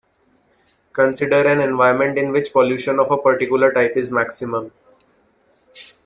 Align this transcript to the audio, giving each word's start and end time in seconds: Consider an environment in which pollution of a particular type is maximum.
Consider 0.93 1.45
an 1.45 1.61
environment 1.61 2.17
in 2.17 2.31
which 2.31 2.51
pollution 2.51 2.99
of 2.99 3.11
a 3.11 3.19
particular 3.19 3.71
type 3.71 3.95
is 3.95 4.11
maximum. 4.11 4.71